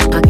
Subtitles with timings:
[0.00, 0.21] fuck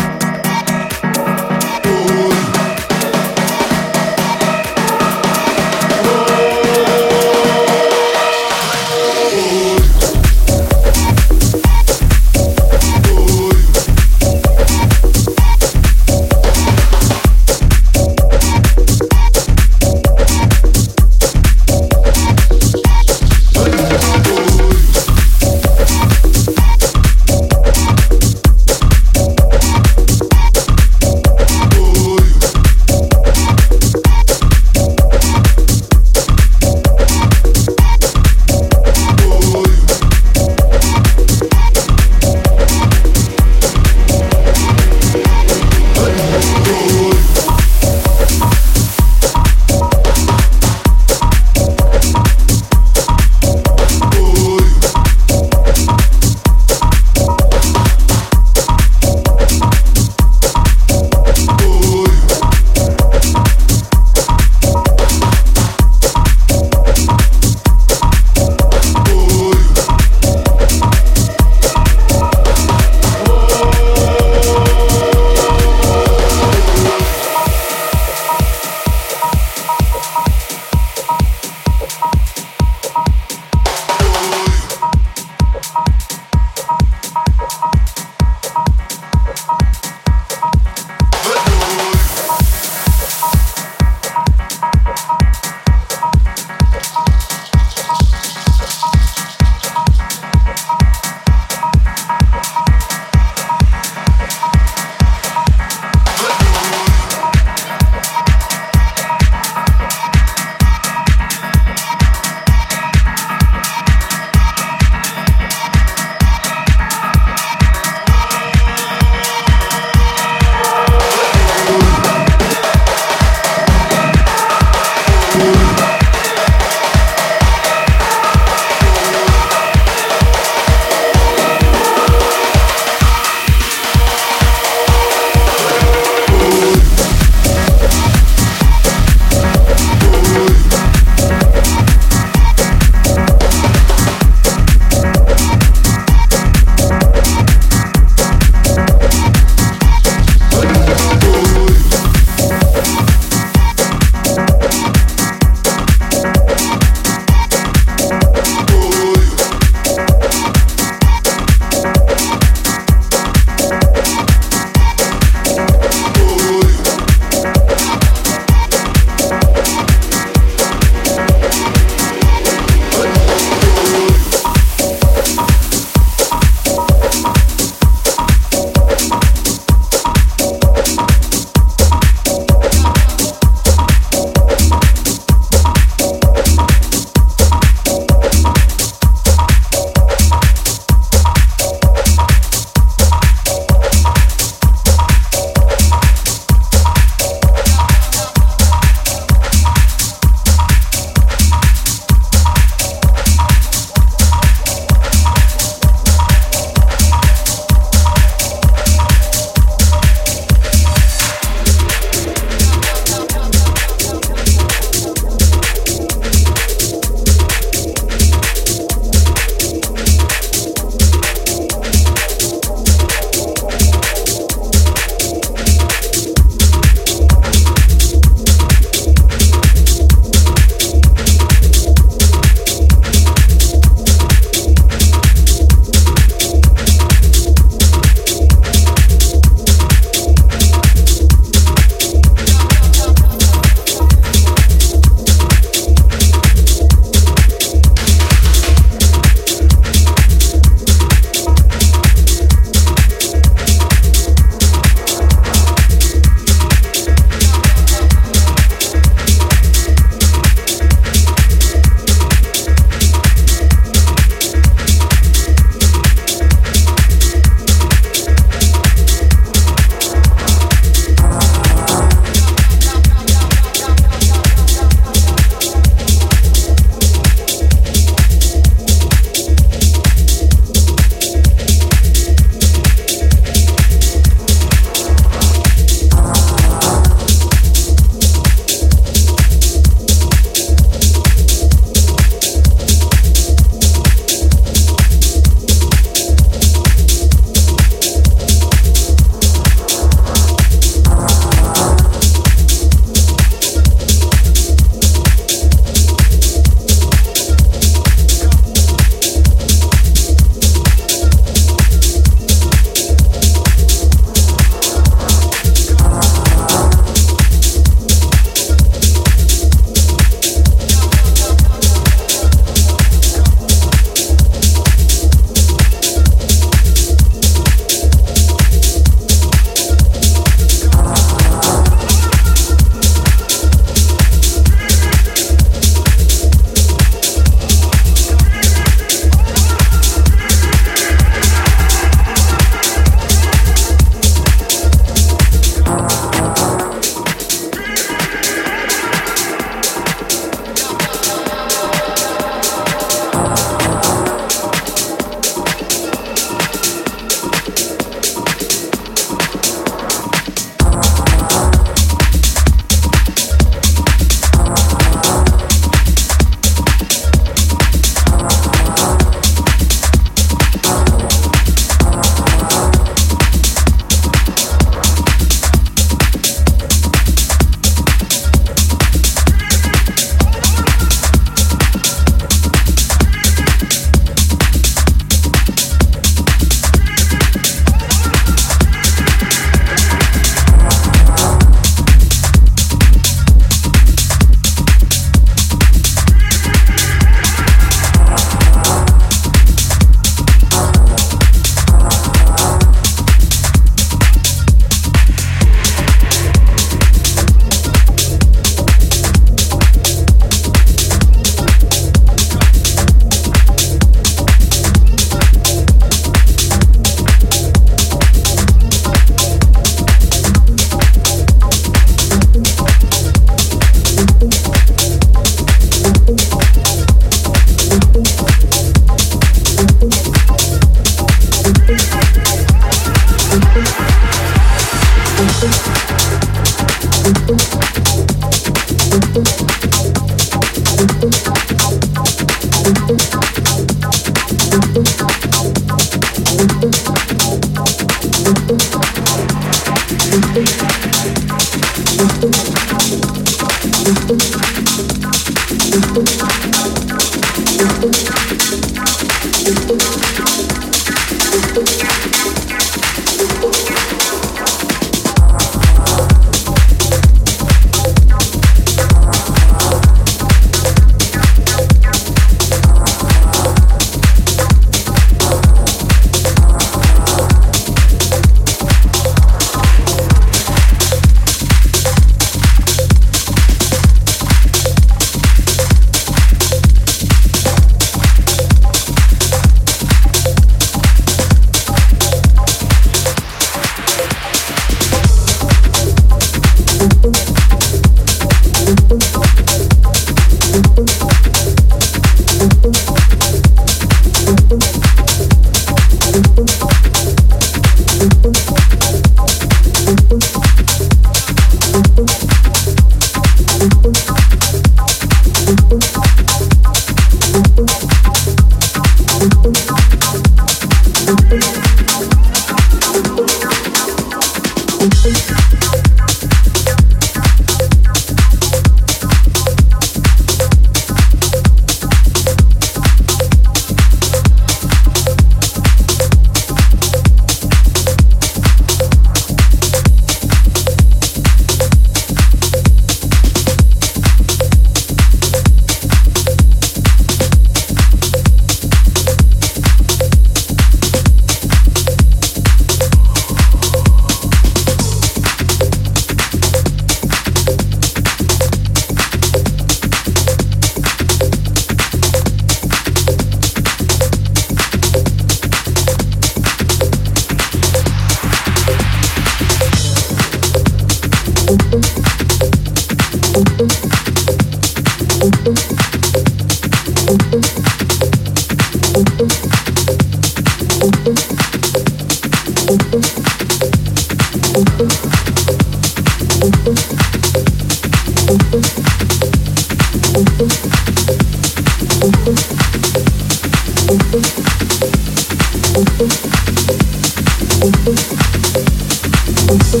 [599.70, 600.00] Thank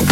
[0.00, 0.05] you.